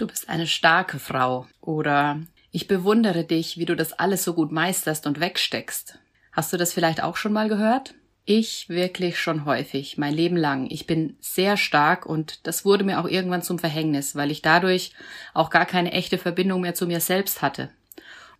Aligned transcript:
Du 0.00 0.06
bist 0.06 0.30
eine 0.30 0.46
starke 0.46 0.98
Frau 0.98 1.46
oder 1.60 2.22
ich 2.50 2.66
bewundere 2.66 3.22
dich, 3.22 3.58
wie 3.58 3.66
du 3.66 3.76
das 3.76 3.92
alles 3.92 4.24
so 4.24 4.32
gut 4.32 4.50
meisterst 4.50 5.06
und 5.06 5.20
wegsteckst. 5.20 5.98
Hast 6.32 6.54
du 6.54 6.56
das 6.56 6.72
vielleicht 6.72 7.02
auch 7.02 7.18
schon 7.18 7.34
mal 7.34 7.50
gehört? 7.50 7.92
Ich 8.24 8.70
wirklich 8.70 9.18
schon 9.18 9.44
häufig, 9.44 9.98
mein 9.98 10.14
Leben 10.14 10.38
lang. 10.38 10.68
Ich 10.70 10.86
bin 10.86 11.18
sehr 11.20 11.58
stark 11.58 12.06
und 12.06 12.46
das 12.46 12.64
wurde 12.64 12.82
mir 12.82 12.98
auch 12.98 13.06
irgendwann 13.06 13.42
zum 13.42 13.58
Verhängnis, 13.58 14.16
weil 14.16 14.30
ich 14.30 14.40
dadurch 14.40 14.92
auch 15.34 15.50
gar 15.50 15.66
keine 15.66 15.92
echte 15.92 16.16
Verbindung 16.16 16.62
mehr 16.62 16.74
zu 16.74 16.86
mir 16.86 17.00
selbst 17.00 17.42
hatte. 17.42 17.68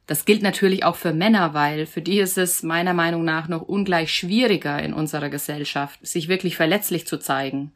Das 0.07 0.25
gilt 0.25 0.41
natürlich 0.43 0.83
auch 0.85 0.97
für 0.97 1.13
Männer, 1.13 1.53
weil 1.53 1.85
für 1.85 2.01
die 2.01 2.21
ist 2.21 2.39
es 2.39 2.63
meiner 2.63 2.95
Meinung 2.95 3.23
nach 3.23 3.49
noch 3.49 3.61
ungleich 3.61 4.15
schwieriger 4.15 4.83
in 4.83 4.95
unserer 4.95 5.29
Gesellschaft, 5.29 5.99
sich 6.07 6.29
wirklich 6.29 6.57
verletzlich 6.57 7.07
zu 7.07 7.19
zeigen. 7.19 7.75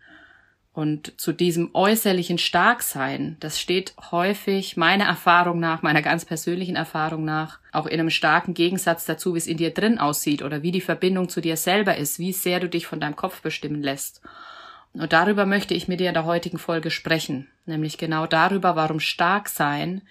Und 0.74 1.20
zu 1.20 1.32
diesem 1.32 1.70
äußerlichen 1.72 2.36
Starksein, 2.36 3.36
das 3.38 3.60
steht 3.60 3.94
häufig 4.10 4.76
meiner 4.76 5.04
Erfahrung 5.04 5.60
nach, 5.60 5.82
meiner 5.82 6.02
ganz 6.02 6.24
persönlichen 6.24 6.74
Erfahrung 6.74 7.24
nach, 7.24 7.60
auch 7.70 7.86
in 7.86 8.00
einem 8.00 8.10
starken 8.10 8.54
Gegensatz 8.54 9.04
dazu, 9.04 9.34
wie 9.34 9.38
es 9.38 9.46
in 9.46 9.56
dir 9.56 9.72
drin 9.72 10.00
aussieht 10.00 10.42
oder 10.42 10.64
wie 10.64 10.72
die 10.72 10.80
Verbindung 10.80 11.28
zu 11.28 11.40
dir 11.40 11.56
selber 11.56 11.96
ist, 11.96 12.18
wie 12.18 12.32
sehr 12.32 12.58
du 12.58 12.68
dich 12.68 12.88
von 12.88 12.98
deinem 12.98 13.14
Kopf 13.14 13.40
bestimmen 13.40 13.84
lässt. 13.84 14.20
Und 14.94 15.12
darüber 15.12 15.46
möchte 15.46 15.74
ich 15.74 15.86
mit 15.86 16.00
dir 16.00 16.08
in 16.08 16.14
der 16.14 16.24
heutigen 16.24 16.58
Folge 16.58 16.90
sprechen, 16.90 17.46
nämlich 17.66 17.96
genau 17.96 18.26
darüber, 18.26 18.74
warum 18.74 18.98
stark 18.98 19.48
sein 19.48 20.02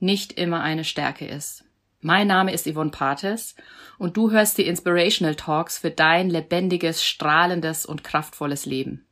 nicht 0.00 0.32
immer 0.32 0.62
eine 0.62 0.84
Stärke 0.84 1.26
ist. 1.26 1.64
Mein 2.00 2.26
Name 2.26 2.52
ist 2.52 2.66
Yvonne 2.66 2.90
Pates 2.90 3.54
und 3.98 4.16
du 4.16 4.30
hörst 4.30 4.56
die 4.56 4.66
Inspirational 4.66 5.34
Talks 5.34 5.76
für 5.76 5.90
dein 5.90 6.30
lebendiges, 6.30 7.04
strahlendes 7.04 7.84
und 7.84 8.02
kraftvolles 8.02 8.64
Leben. 8.64 9.05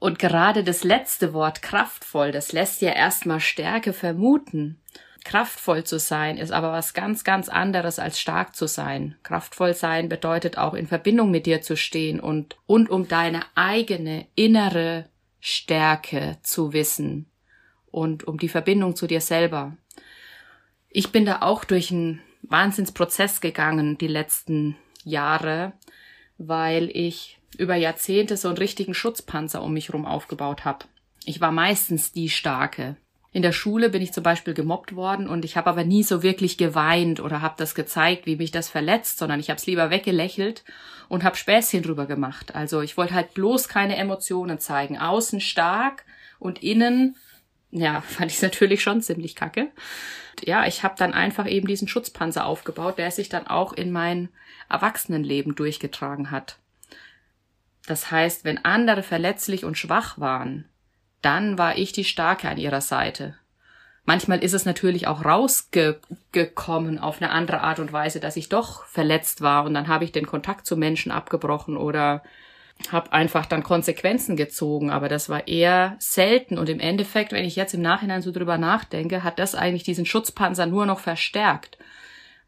Und 0.00 0.18
gerade 0.18 0.64
das 0.64 0.82
letzte 0.82 1.34
Wort 1.34 1.60
kraftvoll, 1.60 2.32
das 2.32 2.52
lässt 2.52 2.80
ja 2.80 2.90
erstmal 2.90 3.38
Stärke 3.38 3.92
vermuten. 3.92 4.80
Kraftvoll 5.24 5.84
zu 5.84 5.98
sein 5.98 6.38
ist 6.38 6.52
aber 6.52 6.72
was 6.72 6.94
ganz, 6.94 7.22
ganz 7.22 7.50
anderes 7.50 7.98
als 7.98 8.18
stark 8.18 8.56
zu 8.56 8.66
sein. 8.66 9.16
Kraftvoll 9.22 9.74
sein 9.74 10.08
bedeutet 10.08 10.56
auch 10.56 10.72
in 10.72 10.86
Verbindung 10.86 11.30
mit 11.30 11.44
dir 11.44 11.60
zu 11.60 11.76
stehen 11.76 12.18
und, 12.18 12.56
und 12.66 12.88
um 12.88 13.08
deine 13.08 13.42
eigene 13.54 14.26
innere 14.34 15.04
Stärke 15.38 16.38
zu 16.42 16.72
wissen 16.72 17.26
und 17.90 18.26
um 18.26 18.38
die 18.38 18.48
Verbindung 18.48 18.96
zu 18.96 19.06
dir 19.06 19.20
selber. 19.20 19.76
Ich 20.88 21.12
bin 21.12 21.26
da 21.26 21.42
auch 21.42 21.64
durch 21.64 21.90
einen 21.90 22.22
Wahnsinnsprozess 22.40 23.42
gegangen 23.42 23.98
die 23.98 24.08
letzten 24.08 24.76
Jahre, 25.04 25.74
weil 26.38 26.90
ich 26.90 27.39
über 27.58 27.74
Jahrzehnte 27.74 28.36
so 28.36 28.48
einen 28.48 28.58
richtigen 28.58 28.94
Schutzpanzer 28.94 29.62
um 29.62 29.72
mich 29.72 29.92
rum 29.92 30.06
aufgebaut 30.06 30.64
habe. 30.64 30.86
Ich 31.24 31.40
war 31.40 31.52
meistens 31.52 32.12
die 32.12 32.28
Starke. 32.28 32.96
In 33.32 33.42
der 33.42 33.52
Schule 33.52 33.90
bin 33.90 34.02
ich 34.02 34.12
zum 34.12 34.24
Beispiel 34.24 34.54
gemobbt 34.54 34.96
worden 34.96 35.28
und 35.28 35.44
ich 35.44 35.56
habe 35.56 35.70
aber 35.70 35.84
nie 35.84 36.02
so 36.02 36.22
wirklich 36.24 36.58
geweint 36.58 37.20
oder 37.20 37.42
habe 37.42 37.54
das 37.58 37.76
gezeigt, 37.76 38.26
wie 38.26 38.36
mich 38.36 38.50
das 38.50 38.68
verletzt, 38.68 39.18
sondern 39.18 39.38
ich 39.38 39.50
habe 39.50 39.58
es 39.58 39.66
lieber 39.66 39.90
weggelächelt 39.90 40.64
und 41.08 41.22
habe 41.22 41.36
Späßchen 41.36 41.82
drüber 41.82 42.06
gemacht. 42.06 42.56
Also 42.56 42.80
ich 42.80 42.96
wollte 42.96 43.14
halt 43.14 43.34
bloß 43.34 43.68
keine 43.68 43.96
Emotionen 43.96 44.58
zeigen. 44.58 44.98
Außen 44.98 45.40
stark 45.40 46.04
und 46.40 46.60
innen, 46.62 47.14
ja, 47.70 48.00
fand 48.08 48.32
ich 48.32 48.42
natürlich 48.42 48.82
schon 48.82 49.00
ziemlich 49.00 49.36
kacke. 49.36 49.68
Ja, 50.42 50.66
ich 50.66 50.82
habe 50.82 50.94
dann 50.98 51.14
einfach 51.14 51.48
eben 51.48 51.68
diesen 51.68 51.86
Schutzpanzer 51.86 52.46
aufgebaut, 52.46 52.98
der 52.98 53.12
sich 53.12 53.28
dann 53.28 53.46
auch 53.46 53.72
in 53.72 53.92
mein 53.92 54.28
Erwachsenenleben 54.68 55.54
durchgetragen 55.54 56.32
hat. 56.32 56.58
Das 57.86 58.10
heißt, 58.10 58.44
wenn 58.44 58.64
andere 58.64 59.02
verletzlich 59.02 59.64
und 59.64 59.78
schwach 59.78 60.18
waren, 60.18 60.66
dann 61.22 61.58
war 61.58 61.76
ich 61.76 61.92
die 61.92 62.04
Starke 62.04 62.48
an 62.48 62.58
ihrer 62.58 62.80
Seite. 62.80 63.34
Manchmal 64.04 64.42
ist 64.42 64.54
es 64.54 64.64
natürlich 64.64 65.06
auch 65.06 65.24
rausgekommen 65.24 66.98
auf 66.98 67.20
eine 67.20 67.30
andere 67.30 67.60
Art 67.60 67.78
und 67.78 67.92
Weise, 67.92 68.18
dass 68.18 68.36
ich 68.36 68.48
doch 68.48 68.84
verletzt 68.86 69.40
war 69.40 69.64
und 69.64 69.74
dann 69.74 69.88
habe 69.88 70.04
ich 70.04 70.12
den 70.12 70.26
Kontakt 70.26 70.66
zu 70.66 70.76
Menschen 70.76 71.12
abgebrochen 71.12 71.76
oder 71.76 72.22
habe 72.90 73.12
einfach 73.12 73.46
dann 73.46 73.62
Konsequenzen 73.62 74.36
gezogen, 74.36 74.90
aber 74.90 75.08
das 75.08 75.28
war 75.28 75.46
eher 75.46 75.96
selten. 75.98 76.58
Und 76.58 76.68
im 76.68 76.80
Endeffekt, 76.80 77.32
wenn 77.32 77.44
ich 77.44 77.56
jetzt 77.56 77.74
im 77.74 77.82
Nachhinein 77.82 78.22
so 78.22 78.32
drüber 78.32 78.58
nachdenke, 78.58 79.22
hat 79.22 79.38
das 79.38 79.54
eigentlich 79.54 79.82
diesen 79.82 80.06
Schutzpanzer 80.06 80.66
nur 80.66 80.86
noch 80.86 80.98
verstärkt, 80.98 81.78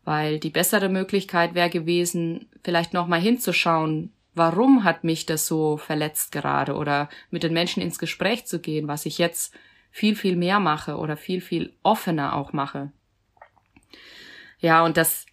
weil 0.05 0.39
die 0.39 0.51
bessere 0.51 0.89
Möglichkeit 0.89 1.55
wäre 1.55 1.71
gewesen, 1.71 2.49
vielleicht 2.65 2.95
noch 2.95 3.07
mal 3.07 3.21
hinzuschauen, 3.21 4.11
warum 4.35 4.85
hat 4.85 5.05
mich 5.05 5.27
das 5.27 5.47
so 5.47 5.77
verletzt 5.77 6.33
gerade 6.33 6.75
oder 6.75 7.09
mit 7.31 7.43
den 7.43 7.53
Menschen 7.53 7.83
ins 7.83 7.99
Gespräch 7.99 8.47
zu 8.47 8.61
gehen, 8.61 8.89
was 8.89 9.07
ich 9.07 9.19
jetzt 9.19 9.55
viel, 9.91 10.17
viel 10.17 10.37
mehr 10.37 10.59
mache 10.59 10.97
oder 10.97 11.17
viel, 11.17 11.41
viel 11.41 11.75
offener 11.83 12.35
auch 12.35 12.53
mache. 12.53 12.91
Ja, 14.59 14.85
und 14.85 14.97
das 14.97 15.27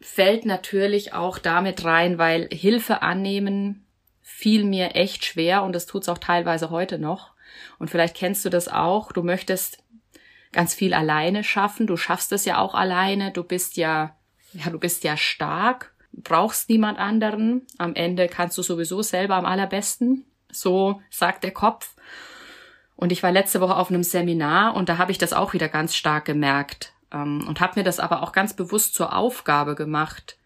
fällt 0.00 0.44
natürlich 0.44 1.12
auch 1.14 1.38
damit 1.38 1.84
rein, 1.84 2.18
weil 2.18 2.48
Hilfe 2.52 3.02
annehmen 3.02 3.86
fiel 4.20 4.64
mir 4.64 4.94
echt 4.94 5.24
schwer 5.24 5.62
und 5.62 5.72
das 5.72 5.86
tut's 5.86 6.08
auch 6.08 6.18
teilweise 6.18 6.70
heute 6.70 6.98
noch. 6.98 7.32
Und 7.78 7.90
vielleicht 7.90 8.16
kennst 8.16 8.44
du 8.44 8.50
das 8.50 8.68
auch. 8.68 9.12
Du 9.12 9.22
möchtest 9.22 9.82
ganz 10.52 10.74
viel 10.74 10.94
alleine 10.94 11.44
schaffen. 11.44 11.86
Du 11.86 11.96
schaffst 11.96 12.32
es 12.32 12.44
ja 12.44 12.58
auch 12.58 12.74
alleine. 12.74 13.32
Du 13.32 13.42
bist 13.42 13.76
ja, 13.76 14.16
ja, 14.52 14.70
du 14.70 14.78
bist 14.78 15.04
ja 15.04 15.16
stark 15.16 15.91
brauchst 16.12 16.68
niemand 16.68 16.98
anderen. 16.98 17.66
Am 17.78 17.94
Ende 17.94 18.28
kannst 18.28 18.56
du 18.58 18.62
sowieso 18.62 19.02
selber 19.02 19.36
am 19.36 19.46
allerbesten. 19.46 20.26
So 20.50 21.00
sagt 21.10 21.44
der 21.44 21.52
Kopf. 21.52 21.94
Und 22.96 23.10
ich 23.10 23.22
war 23.22 23.32
letzte 23.32 23.60
Woche 23.60 23.76
auf 23.76 23.90
einem 23.90 24.04
Seminar 24.04 24.76
und 24.76 24.88
da 24.88 24.98
habe 24.98 25.10
ich 25.10 25.18
das 25.18 25.32
auch 25.32 25.54
wieder 25.54 25.68
ganz 25.68 25.96
stark 25.96 26.24
gemerkt 26.24 26.92
ähm, 27.12 27.44
und 27.48 27.60
habe 27.60 27.80
mir 27.80 27.84
das 27.84 27.98
aber 27.98 28.22
auch 28.22 28.32
ganz 28.32 28.54
bewusst 28.54 28.94
zur 28.94 29.16
Aufgabe 29.16 29.74
gemacht, 29.74 30.38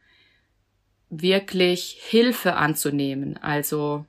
wirklich 1.10 1.98
Hilfe 2.00 2.56
anzunehmen. 2.56 3.38
Also 3.42 4.06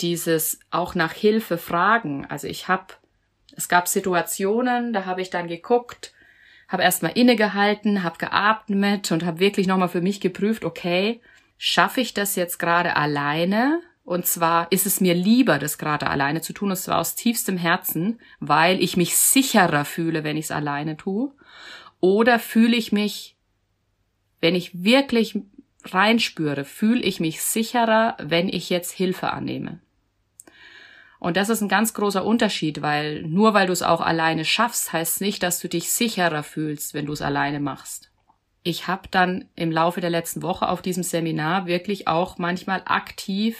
dieses 0.00 0.60
auch 0.70 0.94
nach 0.94 1.12
Hilfe 1.12 1.58
fragen. 1.58 2.24
Also 2.26 2.46
ich 2.46 2.68
habe, 2.68 2.94
es 3.56 3.68
gab 3.68 3.88
Situationen, 3.88 4.92
da 4.92 5.04
habe 5.04 5.20
ich 5.20 5.30
dann 5.30 5.48
geguckt, 5.48 6.14
habe 6.72 6.82
erstmal 6.82 7.12
innegehalten, 7.12 8.02
habe 8.02 8.18
geatmet 8.18 9.12
und 9.12 9.24
habe 9.24 9.40
wirklich 9.40 9.66
nochmal 9.66 9.90
für 9.90 10.00
mich 10.00 10.20
geprüft, 10.20 10.64
okay, 10.64 11.20
schaffe 11.58 12.00
ich 12.00 12.14
das 12.14 12.34
jetzt 12.34 12.58
gerade 12.58 12.96
alleine? 12.96 13.80
Und 14.04 14.26
zwar 14.26 14.72
ist 14.72 14.86
es 14.86 15.00
mir 15.00 15.14
lieber, 15.14 15.58
das 15.58 15.78
gerade 15.78 16.08
alleine 16.08 16.40
zu 16.40 16.52
tun, 16.52 16.70
und 16.70 16.76
zwar 16.76 16.98
aus 16.98 17.14
tiefstem 17.14 17.56
Herzen, 17.56 18.18
weil 18.40 18.82
ich 18.82 18.96
mich 18.96 19.16
sicherer 19.16 19.84
fühle, 19.84 20.24
wenn 20.24 20.36
ich 20.36 20.46
es 20.46 20.50
alleine 20.50 20.96
tue. 20.96 21.32
Oder 22.00 22.38
fühle 22.38 22.76
ich 22.76 22.90
mich, 22.90 23.36
wenn 24.40 24.56
ich 24.56 24.82
wirklich 24.82 25.38
reinspüre, 25.84 26.64
fühle 26.64 27.02
ich 27.02 27.20
mich 27.20 27.42
sicherer, 27.42 28.16
wenn 28.18 28.48
ich 28.48 28.70
jetzt 28.70 28.92
Hilfe 28.92 29.30
annehme. 29.30 29.80
Und 31.22 31.36
das 31.36 31.50
ist 31.50 31.60
ein 31.60 31.68
ganz 31.68 31.94
großer 31.94 32.24
Unterschied, 32.24 32.82
weil 32.82 33.22
nur 33.22 33.54
weil 33.54 33.68
du 33.68 33.72
es 33.72 33.84
auch 33.84 34.00
alleine 34.00 34.44
schaffst, 34.44 34.92
heißt 34.92 35.20
nicht, 35.20 35.44
dass 35.44 35.60
du 35.60 35.68
dich 35.68 35.92
sicherer 35.92 36.42
fühlst, 36.42 36.94
wenn 36.94 37.06
du 37.06 37.12
es 37.12 37.22
alleine 37.22 37.60
machst. 37.60 38.10
Ich 38.64 38.88
habe 38.88 39.06
dann 39.08 39.44
im 39.54 39.70
Laufe 39.70 40.00
der 40.00 40.10
letzten 40.10 40.42
Woche 40.42 40.68
auf 40.68 40.82
diesem 40.82 41.04
Seminar 41.04 41.66
wirklich 41.66 42.08
auch 42.08 42.38
manchmal 42.38 42.82
aktiv 42.86 43.56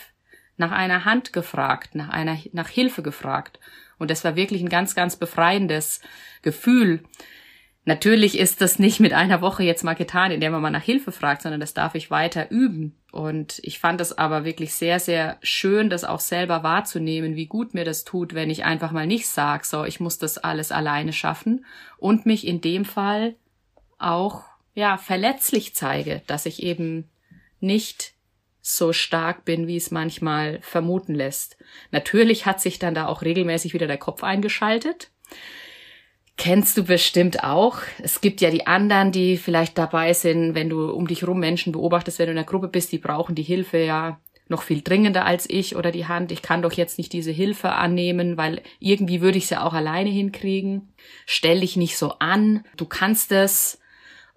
nach 0.57 0.73
einer 0.73 1.05
Hand 1.05 1.33
gefragt, 1.33 1.95
nach 1.95 2.09
einer 2.09 2.37
nach 2.51 2.69
Hilfe 2.69 3.05
gefragt. 3.05 3.61
Und 3.97 4.11
das 4.11 4.25
war 4.25 4.35
wirklich 4.35 4.61
ein 4.61 4.69
ganz, 4.69 4.97
ganz 4.97 5.15
befreiendes 5.15 6.01
Gefühl, 6.43 7.05
Natürlich 7.85 8.39
ist 8.39 8.61
das 8.61 8.79
nicht 8.79 9.01
mit 9.01 9.13
einer 9.13 9.41
Woche 9.41 9.65
jetzt 9.65 9.83
mal 9.83 9.95
getan, 9.95 10.31
in 10.31 10.41
der 10.41 10.51
man 10.51 10.63
mal 10.63 10.71
nach 10.71 10.83
Hilfe 10.83 11.11
fragt, 11.11 11.43
sondern 11.43 11.61
das 11.61 11.75
darf 11.75 11.97
ich 11.97 12.13
weiter 12.13 12.49
üben. 12.51 12.97
Und 13.13 13.61
ich 13.63 13.79
fand 13.79 14.01
es 14.01 14.17
aber 14.17 14.47
wirklich 14.47 14.75
sehr, 14.75 14.99
sehr 14.99 15.37
schön, 15.43 15.91
das 15.91 16.03
auch 16.03 16.19
selber 16.19 16.63
wahrzunehmen, 16.63 17.37
wie 17.37 17.45
gut 17.45 17.75
mir 17.75 17.85
das 17.85 18.05
tut, 18.05 18.33
wenn 18.33 18.49
ich 18.49 18.65
einfach 18.65 18.91
mal 18.91 19.07
nicht 19.07 19.29
sage, 19.29 19.67
so, 19.67 19.85
ich 19.85 20.01
muss 20.01 20.17
das 20.17 20.39
alles 20.39 20.73
alleine 20.73 21.13
schaffen 21.13 21.67
und 21.99 22.25
mich 22.25 22.47
in 22.47 22.63
dem 22.63 22.87
Fall 22.87 23.35
auch, 23.99 24.45
ja, 24.75 24.97
verletzlich 24.97 25.75
zeige, 25.75 26.23
dass 26.27 26.47
ich 26.47 26.63
eben 26.63 27.11
nicht 27.61 28.15
so 28.63 28.95
stark 28.95 29.45
bin, 29.45 29.67
wie 29.67 29.77
es 29.77 29.91
manchmal 29.91 30.61
vermuten 30.63 31.15
lässt. 31.15 31.59
Natürlich 31.91 32.47
hat 32.47 32.63
sich 32.63 32.79
dann 32.79 32.95
da 32.95 33.09
auch 33.09 33.21
regelmäßig 33.21 33.75
wieder 33.75 33.89
der 33.89 33.99
Kopf 33.99 34.25
eingeschaltet 34.25 35.11
kennst 36.37 36.77
du 36.77 36.85
bestimmt 36.85 37.45
auch. 37.45 37.79
Es 38.03 38.21
gibt 38.21 38.41
ja 38.41 38.51
die 38.51 38.67
anderen, 38.67 39.13
die 39.13 39.37
vielleicht 39.37 39.79
dabei 39.79 40.13
sind, 40.13 40.55
wenn 40.55 40.69
du 40.69 40.91
um 40.91 41.07
dich 41.07 41.27
rum 41.27 41.41
Menschen 41.41 41.73
beobachtest, 41.73 42.19
wenn 42.19 42.27
du 42.27 42.33
in 42.33 42.39
einer 42.39 42.47
Gruppe 42.47 42.69
bist, 42.69 42.93
die 42.93 42.99
brauchen 42.99 43.35
die 43.35 43.43
Hilfe 43.43 43.79
ja 43.79 44.21
noch 44.49 44.63
viel 44.63 44.83
dringender 44.83 45.25
als 45.25 45.49
ich 45.49 45.77
oder 45.77 45.91
die 45.91 46.07
Hand. 46.07 46.33
Ich 46.33 46.43
kann 46.43 46.63
doch 46.63 46.73
jetzt 46.73 46.99
nicht 46.99 47.13
diese 47.13 47.31
Hilfe 47.31 47.73
annehmen, 47.73 48.37
weil 48.37 48.63
irgendwie 48.81 49.21
würde 49.21 49.39
ich 49.39 49.45
es 49.45 49.51
ja 49.51 49.65
auch 49.65 49.73
alleine 49.73 50.11
hinkriegen. 50.11 50.93
Stell 51.27 51.61
dich 51.61 51.77
nicht 51.77 51.97
so 51.97 52.15
an, 52.19 52.65
du 52.77 52.87
kannst 52.87 53.33
es. 53.33 53.81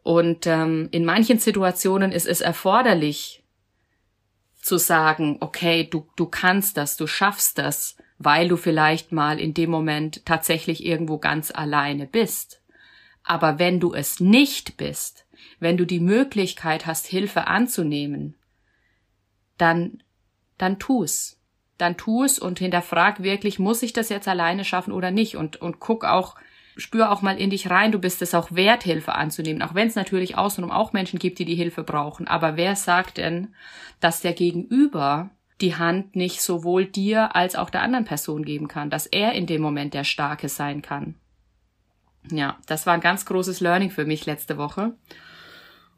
Und 0.03 0.45
ähm, 0.47 0.87
in 0.91 1.05
manchen 1.05 1.39
Situationen 1.39 2.11
ist 2.11 2.27
es 2.27 2.41
erforderlich 2.41 3.43
zu 4.61 4.77
sagen, 4.77 5.37
okay, 5.41 5.87
du, 5.89 6.07
du 6.15 6.27
kannst 6.27 6.77
das, 6.77 6.97
du 6.97 7.07
schaffst 7.07 7.57
das 7.57 7.97
weil 8.17 8.47
du 8.47 8.57
vielleicht 8.57 9.11
mal 9.11 9.39
in 9.39 9.53
dem 9.53 9.69
Moment 9.69 10.25
tatsächlich 10.25 10.85
irgendwo 10.85 11.17
ganz 11.17 11.51
alleine 11.51 12.07
bist. 12.07 12.61
Aber 13.23 13.59
wenn 13.59 13.79
du 13.79 13.93
es 13.93 14.19
nicht 14.19 14.77
bist, 14.77 15.25
wenn 15.59 15.77
du 15.77 15.85
die 15.85 15.99
Möglichkeit 15.99 16.85
hast, 16.85 17.07
Hilfe 17.07 17.47
anzunehmen, 17.47 18.35
dann, 19.57 20.03
dann 20.57 20.79
tu's. 20.79 21.39
Dann 21.77 21.97
tu 21.97 22.23
es 22.23 22.39
und 22.39 22.59
hinterfrag 22.59 23.21
wirklich, 23.21 23.59
muss 23.59 23.83
ich 23.83 23.91
das 23.91 24.09
jetzt 24.09 24.27
alleine 24.27 24.63
schaffen 24.63 24.93
oder 24.93 25.11
nicht? 25.11 25.35
Und, 25.35 25.57
und 25.61 25.79
guck 25.79 26.05
auch, 26.05 26.35
spür 26.77 27.11
auch 27.11 27.21
mal 27.21 27.37
in 27.37 27.49
dich 27.49 27.69
rein, 27.69 27.91
du 27.91 27.99
bist 27.99 28.21
es 28.21 28.33
auch 28.33 28.53
wert, 28.53 28.83
Hilfe 28.83 29.13
anzunehmen. 29.13 29.61
Auch 29.61 29.75
wenn 29.75 29.87
es 29.87 29.95
natürlich 29.95 30.37
außenrum 30.37 30.71
auch 30.71 30.93
Menschen 30.93 31.19
gibt, 31.19 31.39
die 31.39 31.45
die 31.45 31.55
Hilfe 31.55 31.83
brauchen. 31.83 32.27
Aber 32.27 32.55
wer 32.55 32.75
sagt 32.75 33.17
denn, 33.17 33.53
dass 33.99 34.21
der 34.21 34.33
Gegenüber 34.33 35.31
die 35.61 35.75
Hand 35.75 36.15
nicht 36.15 36.41
sowohl 36.41 36.85
dir 36.85 37.35
als 37.35 37.55
auch 37.55 37.69
der 37.69 37.81
anderen 37.81 38.05
Person 38.05 38.43
geben 38.43 38.67
kann, 38.67 38.89
dass 38.89 39.05
er 39.05 39.33
in 39.33 39.45
dem 39.45 39.61
Moment 39.61 39.93
der 39.93 40.03
Starke 40.03 40.49
sein 40.49 40.81
kann? 40.81 41.15
Ja, 42.31 42.57
das 42.65 42.85
war 42.85 42.93
ein 42.93 43.01
ganz 43.01 43.25
großes 43.25 43.59
Learning 43.59 43.91
für 43.91 44.05
mich 44.05 44.25
letzte 44.25 44.57
Woche. 44.57 44.93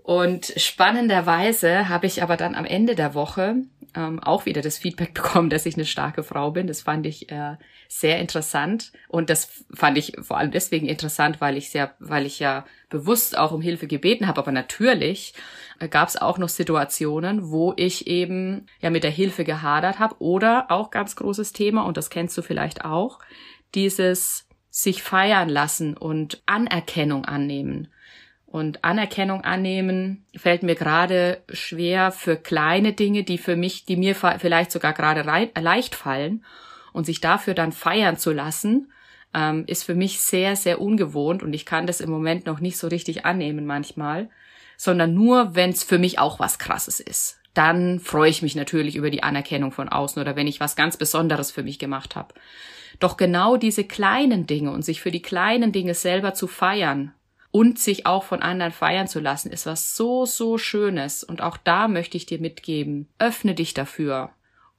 Und 0.08 0.54
spannenderweise 0.56 1.90
habe 1.90 2.06
ich 2.06 2.24
aber 2.24 2.38
dann 2.38 2.56
am 2.56 2.66
Ende 2.66 2.96
der 2.96 3.14
Woche 3.14 3.58
ähm, 3.94 4.22
auch 4.24 4.46
wieder 4.46 4.62
das 4.62 4.78
Feedback 4.78 5.14
bekommen, 5.16 5.50
dass 5.50 5.66
ich 5.66 5.76
eine 5.76 5.86
starke 5.86 6.24
Frau 6.24 6.52
bin. 6.52 6.68
Das 6.68 6.82
fand 6.82 7.06
ich 7.06 7.30
äh, 7.32 7.58
sehr 7.90 8.20
interessant 8.20 8.92
und 9.10 9.30
das 9.30 9.66
fand 9.74 9.98
ich 9.98 10.14
vor 10.22 10.38
allem 10.38 10.52
deswegen 10.52 10.88
interessant, 10.88 11.42
weil 11.42 11.58
ich 11.58 11.70
sehr, 11.72 11.94
weil 12.00 12.26
ich 12.26 12.40
ja 12.40 12.66
bewusst 12.90 13.38
auch 13.38 13.52
um 13.52 13.62
Hilfe 13.62 13.88
gebeten 13.88 14.28
habe. 14.28 14.40
Aber 14.40 14.52
natürlich 14.52 15.34
gab 15.90 16.10
es 16.10 16.18
auch 16.18 16.38
noch 16.38 16.50
Situationen, 16.50 17.52
wo 17.52 17.74
ich 17.78 18.08
eben 18.08 18.66
ja 18.82 18.90
mit 18.90 19.04
der 19.04 19.12
Hilfe 19.12 19.44
gehadert 19.44 20.00
habe 20.00 20.16
oder 20.20 20.68
auch 20.70 20.92
ganz 20.92 21.16
großes 21.16 21.54
Thema 21.54 21.86
und 21.86 21.98
das 21.98 22.10
kennst 22.10 22.38
du 22.38 22.42
vielleicht 22.42 22.86
auch 22.86 23.20
dieses 23.76 24.48
sich 24.70 25.04
feiern 25.04 25.50
lassen 25.50 25.98
und 25.98 26.42
Anerkennung 26.46 27.26
annehmen. 27.26 27.90
Und 28.46 28.84
Anerkennung 28.84 29.42
annehmen 29.42 30.26
fällt 30.36 30.64
mir 30.64 30.76
gerade 30.76 31.44
schwer 31.50 32.12
für 32.12 32.38
kleine 32.38 32.94
Dinge, 32.94 33.24
die 33.24 33.38
für 33.38 33.56
mich, 33.56 33.86
die 33.86 33.98
mir 33.98 34.16
vielleicht 34.16 34.72
sogar 34.72 34.94
gerade 34.94 35.22
leicht 35.60 35.96
fallen. 35.96 36.46
Und 36.94 37.06
sich 37.06 37.22
dafür 37.22 37.54
dann 37.54 37.72
feiern 37.72 38.18
zu 38.18 38.32
lassen, 38.32 38.92
ähm, 39.34 39.66
ist 39.68 39.84
für 39.84 39.96
mich 39.96 40.20
sehr, 40.22 40.56
sehr 40.56 40.82
ungewohnt 40.82 41.44
und 41.44 41.54
ich 41.54 41.66
kann 41.66 41.86
das 41.86 42.02
im 42.02 42.10
Moment 42.10 42.46
noch 42.46 42.60
nicht 42.60 42.78
so 42.78 42.88
richtig 42.88 43.26
annehmen 43.26 43.66
manchmal, 43.66 44.30
sondern 44.78 45.14
nur, 45.14 45.56
wenn 45.56 45.72
es 45.72 45.84
für 45.84 45.98
mich 45.98 46.20
auch 46.20 46.40
was 46.40 46.60
Krasses 46.60 47.00
ist. 47.00 47.40
Dann 47.54 48.00
freue 48.00 48.30
ich 48.30 48.42
mich 48.42 48.56
natürlich 48.56 48.96
über 48.96 49.10
die 49.10 49.24
Anerkennung 49.24 49.72
von 49.72 49.90
außen 49.90 50.22
oder 50.22 50.36
wenn 50.36 50.48
ich 50.48 50.60
was 50.60 50.76
ganz 50.76 50.96
Besonderes 50.96 51.52
für 51.52 51.64
mich 51.64 51.80
gemacht 51.80 52.16
habe. 52.16 52.34
Doch 53.00 53.18
genau 53.18 53.58
diese 53.58 53.84
kleinen 53.84 54.48
Dinge 54.48 54.72
und 54.72 54.84
sich 54.84 55.02
für 55.02 55.12
die 55.12 55.22
kleinen 55.22 55.72
Dinge 55.72 55.94
selber 55.94 56.34
zu 56.34 56.48
feiern, 56.48 57.14
und 57.52 57.80
sich 57.80 58.06
auch 58.06 58.24
von 58.24 58.42
anderen 58.42 58.72
feiern 58.72 59.08
zu 59.08 59.20
lassen, 59.20 59.52
ist 59.52 59.66
was 59.66 59.96
so, 59.96 60.26
so 60.26 60.58
Schönes. 60.58 61.24
Und 61.24 61.42
auch 61.42 61.58
da 61.58 61.88
möchte 61.88 62.18
ich 62.18 62.26
dir 62.26 62.40
mitgeben, 62.40 63.08
öffne 63.20 63.56
dich 63.56 63.74
dafür 63.74 64.32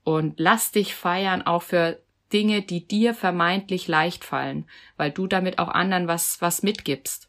und 0.04 0.38
lass 0.38 0.70
dich 0.70 0.94
feiern 0.94 1.42
auch 1.42 1.62
für 1.62 2.00
Dinge, 2.32 2.62
die 2.62 2.86
dir 2.86 3.14
vermeintlich 3.14 3.88
leicht 3.88 4.24
fallen, 4.24 4.66
weil 4.96 5.10
du 5.10 5.26
damit 5.26 5.58
auch 5.58 5.68
anderen 5.68 6.08
was, 6.08 6.40
was 6.40 6.62
mitgibst. 6.62 7.27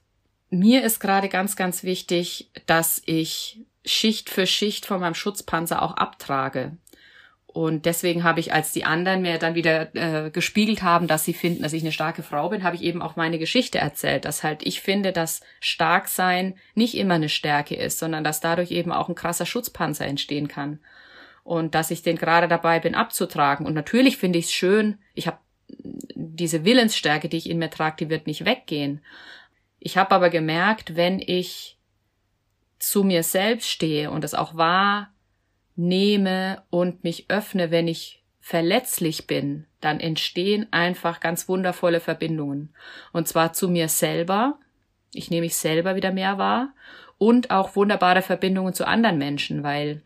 Mir 0.49 0.83
ist 0.83 0.99
gerade 0.99 1.29
ganz, 1.29 1.55
ganz 1.55 1.83
wichtig, 1.83 2.49
dass 2.65 3.01
ich 3.05 3.61
Schicht 3.85 4.29
für 4.29 4.47
Schicht 4.47 4.85
von 4.85 4.99
meinem 4.99 5.15
Schutzpanzer 5.15 5.81
auch 5.81 5.95
abtrage. 5.95 6.77
Und 7.51 7.85
deswegen 7.85 8.23
habe 8.23 8.39
ich, 8.39 8.53
als 8.53 8.71
die 8.71 8.85
anderen 8.85 9.23
mir 9.23 9.39
dann 9.39 9.55
wieder 9.55 9.95
äh, 9.95 10.29
gespiegelt 10.29 10.83
haben, 10.83 11.07
dass 11.07 11.25
sie 11.25 11.33
finden, 11.33 11.63
dass 11.63 11.73
ich 11.73 11.81
eine 11.81 11.91
starke 11.91 12.21
Frau 12.21 12.49
bin, 12.49 12.63
habe 12.63 12.75
ich 12.75 12.83
eben 12.83 13.01
auch 13.01 13.15
meine 13.15 13.39
Geschichte 13.39 13.79
erzählt, 13.79 14.25
dass 14.25 14.43
halt 14.43 14.61
ich 14.63 14.81
finde, 14.81 15.11
dass 15.11 15.41
Starksein 15.59 16.55
nicht 16.75 16.95
immer 16.95 17.15
eine 17.15 17.27
Stärke 17.27 17.75
ist, 17.75 17.97
sondern 17.97 18.23
dass 18.23 18.39
dadurch 18.39 18.69
eben 18.69 18.91
auch 18.91 19.09
ein 19.09 19.15
krasser 19.15 19.47
Schutzpanzer 19.47 20.05
entstehen 20.05 20.47
kann. 20.47 20.79
Und 21.43 21.73
dass 21.73 21.89
ich 21.89 22.03
den 22.03 22.17
gerade 22.17 22.47
dabei 22.47 22.79
bin 22.79 22.93
abzutragen. 22.93 23.65
Und 23.65 23.73
natürlich 23.73 24.17
finde 24.17 24.37
ich 24.37 24.45
es 24.45 24.53
schön, 24.53 24.99
ich 25.15 25.25
habe 25.25 25.39
diese 25.67 26.63
Willensstärke, 26.65 27.29
die 27.29 27.37
ich 27.37 27.49
in 27.49 27.57
mir 27.57 27.71
trage, 27.71 27.95
die 27.99 28.09
wird 28.09 28.27
nicht 28.27 28.45
weggehen. 28.45 29.01
Ich 29.79 29.97
habe 29.97 30.11
aber 30.13 30.29
gemerkt, 30.29 30.95
wenn 30.95 31.19
ich 31.19 31.77
zu 32.79 33.03
mir 33.03 33.23
selbst 33.23 33.69
stehe 33.69 34.11
und 34.11 34.23
es 34.23 34.33
auch 34.33 34.55
wahr 34.55 35.11
nehme 35.75 36.63
und 36.69 37.03
mich 37.03 37.29
öffne, 37.29 37.71
wenn 37.71 37.87
ich 37.87 38.23
verletzlich 38.39 39.27
bin, 39.27 39.65
dann 39.79 39.99
entstehen 39.99 40.67
einfach 40.71 41.19
ganz 41.19 41.47
wundervolle 41.47 41.99
Verbindungen. 41.99 42.73
Und 43.13 43.27
zwar 43.27 43.53
zu 43.53 43.69
mir 43.69 43.87
selber. 43.89 44.59
Ich 45.13 45.29
nehme 45.29 45.41
mich 45.41 45.55
selber 45.55 45.95
wieder 45.95 46.11
mehr 46.11 46.37
wahr 46.37 46.73
und 47.17 47.51
auch 47.51 47.75
wunderbare 47.75 48.21
Verbindungen 48.21 48.73
zu 48.73 48.87
anderen 48.87 49.17
Menschen, 49.17 49.63
weil 49.63 50.01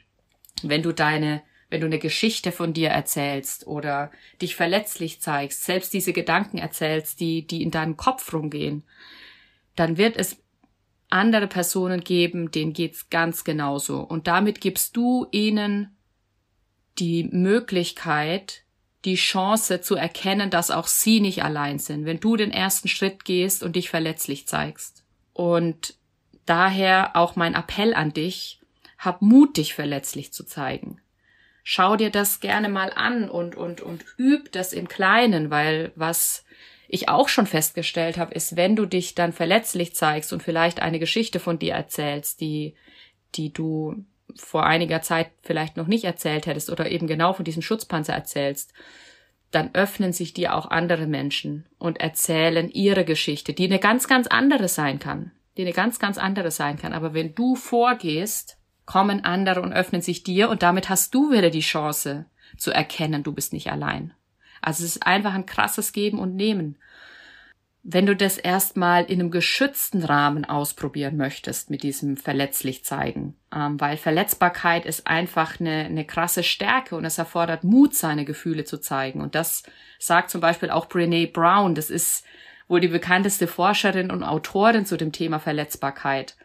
wenn 0.61 0.81
du 0.81 0.91
deine, 0.91 1.41
wenn 1.69 1.81
du 1.81 1.87
eine 1.87 1.99
Geschichte 1.99 2.51
von 2.51 2.73
dir 2.73 2.89
erzählst 2.89 3.65
oder 3.67 4.11
dich 4.41 4.55
verletzlich 4.55 5.21
zeigst, 5.21 5.63
selbst 5.63 5.93
diese 5.93 6.13
Gedanken 6.13 6.57
erzählst, 6.57 7.19
die, 7.19 7.47
die 7.47 7.63
in 7.63 7.71
deinem 7.71 7.97
Kopf 7.97 8.33
rumgehen, 8.33 8.83
dann 9.75 9.97
wird 9.97 10.17
es 10.17 10.37
andere 11.09 11.47
Personen 11.47 12.01
geben, 12.01 12.51
denen 12.51 12.73
geht's 12.73 13.09
ganz 13.09 13.43
genauso. 13.43 13.99
Und 14.01 14.27
damit 14.27 14.61
gibst 14.61 14.97
du 14.97 15.27
ihnen 15.31 15.95
die 16.99 17.23
Möglichkeit, 17.25 18.63
die 19.05 19.15
Chance 19.15 19.81
zu 19.81 19.95
erkennen, 19.95 20.49
dass 20.49 20.71
auch 20.71 20.87
sie 20.87 21.19
nicht 21.19 21.43
allein 21.43 21.77
sind, 21.77 22.05
wenn 22.05 22.19
du 22.19 22.35
den 22.35 22.51
ersten 22.51 22.87
Schritt 22.87 23.25
gehst 23.25 23.61
und 23.61 23.75
dich 23.75 23.89
verletzlich 23.89 24.47
zeigst. 24.47 25.03
Und 25.33 25.95
daher 26.45 27.15
auch 27.15 27.35
mein 27.35 27.53
Appell 27.53 27.93
an 27.93 28.13
dich, 28.13 28.61
hab 28.97 29.21
Mut, 29.21 29.57
dich 29.57 29.73
verletzlich 29.73 30.31
zu 30.31 30.45
zeigen. 30.45 31.01
Schau 31.63 31.95
dir 31.95 32.09
das 32.09 32.39
gerne 32.39 32.69
mal 32.69 32.91
an 32.93 33.29
und, 33.29 33.55
und, 33.55 33.81
und 33.81 34.03
üb 34.17 34.51
das 34.51 34.73
im 34.73 34.87
Kleinen, 34.87 35.49
weil 35.49 35.91
was 35.95 36.43
ich 36.93 37.09
auch 37.09 37.27
schon 37.27 37.47
festgestellt 37.47 38.17
habe, 38.17 38.35
ist, 38.35 38.55
wenn 38.55 38.75
du 38.75 38.85
dich 38.85 39.15
dann 39.15 39.33
verletzlich 39.33 39.95
zeigst 39.95 40.31
und 40.31 40.43
vielleicht 40.43 40.79
eine 40.79 40.99
Geschichte 40.99 41.39
von 41.39 41.57
dir 41.57 41.73
erzählst, 41.73 42.39
die, 42.39 42.75
die 43.33 43.51
du 43.51 44.05
vor 44.35 44.65
einiger 44.65 45.01
Zeit 45.01 45.31
vielleicht 45.41 45.75
noch 45.75 45.87
nicht 45.87 46.03
erzählt 46.03 46.45
hättest 46.45 46.69
oder 46.69 46.91
eben 46.91 47.07
genau 47.07 47.33
von 47.33 47.45
diesem 47.45 47.63
Schutzpanzer 47.63 48.13
erzählst, 48.13 48.73
dann 49.49 49.73
öffnen 49.73 50.13
sich 50.13 50.33
dir 50.33 50.55
auch 50.55 50.69
andere 50.69 51.07
Menschen 51.07 51.65
und 51.79 51.99
erzählen 51.99 52.69
ihre 52.69 53.05
Geschichte, 53.05 53.53
die 53.53 53.65
eine 53.65 53.79
ganz, 53.79 54.07
ganz 54.07 54.27
andere 54.27 54.67
sein 54.67 54.99
kann, 54.99 55.31
die 55.57 55.63
eine 55.63 55.73
ganz, 55.73 55.97
ganz 55.97 56.19
andere 56.19 56.51
sein 56.51 56.77
kann. 56.77 56.93
Aber 56.93 57.15
wenn 57.15 57.33
du 57.33 57.55
vorgehst, 57.55 58.57
kommen 58.85 59.23
andere 59.23 59.61
und 59.61 59.73
öffnen 59.73 60.01
sich 60.01 60.23
dir 60.23 60.49
und 60.49 60.61
damit 60.61 60.89
hast 60.89 61.13
du 61.15 61.31
wieder 61.31 61.49
die 61.49 61.61
Chance 61.61 62.25
zu 62.55 62.71
erkennen, 62.71 63.23
du 63.23 63.31
bist 63.31 63.51
nicht 63.51 63.71
allein. 63.71 64.13
Also 64.63 64.83
es 64.83 64.95
ist 64.95 65.05
einfach 65.05 65.33
ein 65.33 65.45
krasses 65.45 65.91
Geben 65.91 66.19
und 66.19 66.35
Nehmen. 66.35 66.77
Wenn 67.85 68.05
du 68.05 68.15
das 68.15 68.37
erstmal 68.37 69.03
in 69.03 69.19
einem 69.19 69.29
geschützten 69.29 70.03
Rahmen 70.03 70.45
ausprobieren 70.45 71.17
möchtest 71.17 71.69
mit 71.69 71.83
diesem 71.83 72.15
verletzlich 72.15 72.85
zeigen, 72.85 73.35
ähm, 73.53 73.77
weil 73.81 73.97
Verletzbarkeit 73.97 74.85
ist 74.85 75.05
einfach 75.05 75.59
eine, 75.59 75.83
eine 75.83 76.05
krasse 76.05 76.43
Stärke 76.43 76.95
und 76.95 77.03
es 77.03 77.17
erfordert 77.17 77.65
Mut, 77.65 77.93
seine 77.93 78.23
Gefühle 78.23 78.63
zu 78.63 78.77
zeigen. 78.79 79.19
Und 79.19 79.35
das 79.35 79.63
sagt 79.99 80.29
zum 80.29 80.39
Beispiel 80.39 80.69
auch 80.69 80.87
Brene 80.87 81.27
Brown. 81.27 81.75
Das 81.75 81.89
ist 81.89 82.23
wohl 82.69 82.79
die 82.79 82.87
bekannteste 82.87 83.47
Forscherin 83.47 84.11
und 84.11 84.23
Autorin 84.23 84.85
zu 84.85 84.95
dem 84.95 85.11
Thema 85.11 85.39
Verletzbarkeit. 85.39 86.37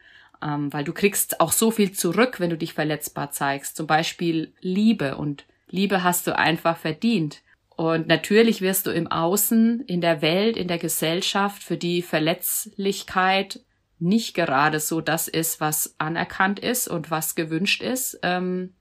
Ähm, 0.42 0.72
weil 0.72 0.82
du 0.82 0.92
kriegst 0.92 1.40
auch 1.40 1.52
so 1.52 1.70
viel 1.70 1.92
zurück, 1.92 2.40
wenn 2.40 2.50
du 2.50 2.56
dich 2.56 2.75
verletzbar 2.75 3.30
zeigst. 3.30 3.76
Zum 3.76 3.87
Beispiel 3.87 4.52
Liebe 4.60 5.16
und 5.16 5.44
Liebe 5.68 6.02
hast 6.02 6.26
du 6.26 6.37
einfach 6.37 6.76
verdient. 6.76 7.42
Und 7.78 8.08
natürlich 8.08 8.61
wirst 8.61 8.88
du 8.88 8.90
im 8.90 9.06
Außen, 9.06 9.82
in 9.82 10.00
der 10.00 10.20
Welt, 10.20 10.56
in 10.56 10.66
der 10.66 10.78
Gesellschaft, 10.78 11.62
für 11.62 11.76
die 11.76 12.02
Verletzlichkeit 12.02 13.61
nicht 14.00 14.35
gerade 14.35 14.80
so 14.80 15.00
das 15.00 15.28
ist, 15.28 15.61
was 15.61 15.94
anerkannt 15.97 16.58
ist 16.58 16.88
und 16.88 17.12
was 17.12 17.37
gewünscht 17.37 17.80
ist, 17.80 18.18
ähm, 18.25 18.75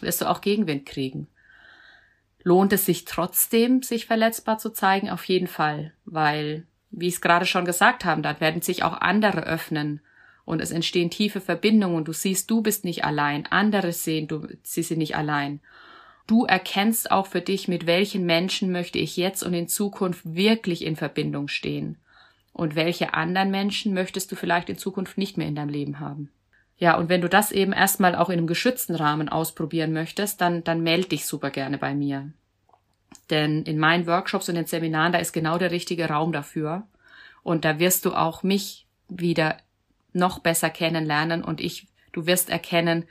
wirst 0.00 0.22
du 0.22 0.30
auch 0.30 0.40
Gegenwind 0.40 0.86
kriegen. 0.86 1.28
Lohnt 2.42 2.72
es 2.72 2.86
sich 2.86 3.04
trotzdem, 3.04 3.82
sich 3.82 4.06
verletzbar 4.06 4.56
zu 4.56 4.70
zeigen? 4.70 5.10
Auf 5.10 5.24
jeden 5.24 5.46
Fall, 5.46 5.92
weil, 6.06 6.66
wie 6.90 7.08
ich 7.08 7.16
es 7.16 7.20
gerade 7.20 7.44
schon 7.44 7.66
gesagt 7.66 8.06
habe, 8.06 8.22
dann 8.22 8.40
werden 8.40 8.62
sich 8.62 8.84
auch 8.84 9.02
andere 9.02 9.42
öffnen 9.42 10.00
und 10.46 10.62
es 10.62 10.70
entstehen 10.70 11.10
tiefe 11.10 11.42
Verbindungen. 11.42 12.06
Du 12.06 12.14
siehst, 12.14 12.50
du 12.50 12.62
bist 12.62 12.86
nicht 12.86 13.04
allein, 13.04 13.46
andere 13.50 13.92
sehen, 13.92 14.28
du, 14.28 14.48
sie 14.62 14.82
sind 14.82 14.96
nicht 14.96 15.14
allein 15.14 15.60
du 16.30 16.44
erkennst 16.44 17.10
auch 17.10 17.26
für 17.26 17.40
dich, 17.40 17.66
mit 17.66 17.86
welchen 17.86 18.24
Menschen 18.24 18.70
möchte 18.70 18.98
ich 18.98 19.16
jetzt 19.16 19.42
und 19.42 19.52
in 19.52 19.66
Zukunft 19.66 20.20
wirklich 20.24 20.84
in 20.84 20.94
Verbindung 20.94 21.48
stehen. 21.48 21.98
Und 22.52 22.76
welche 22.76 23.14
anderen 23.14 23.50
Menschen 23.50 23.94
möchtest 23.94 24.30
du 24.30 24.36
vielleicht 24.36 24.68
in 24.68 24.78
Zukunft 24.78 25.18
nicht 25.18 25.36
mehr 25.36 25.48
in 25.48 25.56
deinem 25.56 25.70
Leben 25.70 25.98
haben. 25.98 26.30
Ja, 26.78 26.96
und 26.96 27.08
wenn 27.08 27.20
du 27.20 27.28
das 27.28 27.50
eben 27.50 27.72
erstmal 27.72 28.14
auch 28.14 28.28
in 28.28 28.38
einem 28.38 28.46
geschützten 28.46 28.94
Rahmen 28.94 29.28
ausprobieren 29.28 29.92
möchtest, 29.92 30.40
dann, 30.40 30.62
dann 30.62 30.82
melde 30.82 31.08
dich 31.08 31.26
super 31.26 31.50
gerne 31.50 31.78
bei 31.78 31.94
mir. 31.94 32.32
Denn 33.28 33.64
in 33.64 33.78
meinen 33.78 34.06
Workshops 34.06 34.48
und 34.48 34.54
den 34.54 34.66
Seminaren, 34.66 35.12
da 35.12 35.18
ist 35.18 35.32
genau 35.32 35.58
der 35.58 35.72
richtige 35.72 36.08
Raum 36.08 36.32
dafür. 36.32 36.86
Und 37.42 37.64
da 37.64 37.78
wirst 37.80 38.04
du 38.04 38.14
auch 38.14 38.42
mich 38.42 38.86
wieder 39.08 39.56
noch 40.12 40.38
besser 40.38 40.70
kennenlernen 40.70 41.42
und 41.42 41.60
ich, 41.60 41.88
du 42.12 42.26
wirst 42.26 42.50
erkennen, 42.50 43.04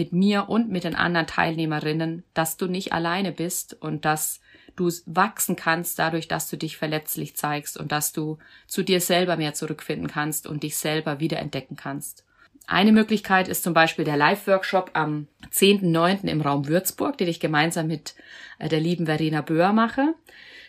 mit 0.00 0.14
mir 0.14 0.48
und 0.48 0.70
mit 0.70 0.84
den 0.84 0.94
anderen 0.94 1.26
Teilnehmerinnen, 1.26 2.24
dass 2.32 2.56
du 2.56 2.68
nicht 2.68 2.94
alleine 2.94 3.32
bist 3.32 3.76
und 3.82 4.06
dass 4.06 4.40
du 4.76 4.90
wachsen 5.04 5.56
kannst 5.56 5.98
dadurch, 5.98 6.26
dass 6.26 6.48
du 6.48 6.56
dich 6.56 6.78
verletzlich 6.78 7.36
zeigst 7.36 7.76
und 7.76 7.92
dass 7.92 8.14
du 8.14 8.38
zu 8.66 8.82
dir 8.82 9.02
selber 9.02 9.36
mehr 9.36 9.52
zurückfinden 9.52 10.08
kannst 10.08 10.46
und 10.46 10.62
dich 10.62 10.78
selber 10.78 11.20
wiederentdecken 11.20 11.76
kannst. 11.76 12.24
Eine 12.66 12.92
Möglichkeit 12.92 13.46
ist 13.46 13.62
zum 13.62 13.74
Beispiel 13.74 14.06
der 14.06 14.16
Live-Workshop 14.16 14.92
am 14.94 15.26
10.9. 15.52 16.26
im 16.28 16.40
Raum 16.40 16.66
Würzburg, 16.66 17.18
den 17.18 17.28
ich 17.28 17.40
gemeinsam 17.40 17.86
mit 17.86 18.14
äh, 18.58 18.70
der 18.70 18.80
lieben 18.80 19.04
Verena 19.04 19.42
Böhr 19.42 19.74
mache. 19.74 20.14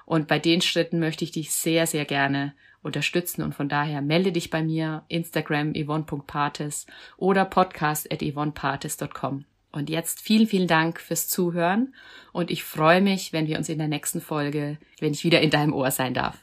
und 0.10 0.28
bei 0.28 0.40
den 0.40 0.60
Schritten 0.62 1.00
möchte 1.00 1.24
ich 1.24 1.30
dich 1.30 1.52
sehr, 1.52 1.86
sehr 1.86 2.04
gerne 2.04 2.56
unterstützen 2.82 3.44
und 3.44 3.54
von 3.54 3.70
daher 3.70 4.02
melde 4.02 4.32
dich 4.32 4.50
bei 4.50 4.64
mir, 4.64 5.04
Instagram 5.08 5.74
yvonne.partes 5.76 6.88
oder 7.18 7.46
podcast 7.46 8.12
at 8.12 8.24
yvonnepartes.com. 8.24 9.46
Und 9.72 9.88
jetzt 9.88 10.20
vielen, 10.20 10.48
vielen 10.48 10.68
Dank 10.68 11.00
fürs 11.00 11.28
Zuhören 11.28 11.94
und 12.34 12.50
ich 12.50 12.64
freue 12.64 13.02
mich, 13.02 13.34
wenn 13.34 13.46
wir 13.46 13.60
uns 13.60 13.70
in 13.70 13.78
der 13.78 13.88
nächsten 13.88 14.20
Folge, 14.20 14.80
wenn 15.00 15.14
ich 15.14 15.24
wieder 15.24 15.42
in 15.42 15.52
deinem 15.52 15.74
Ohr 15.74 15.92
sein 15.92 16.16
darf. 16.16 16.40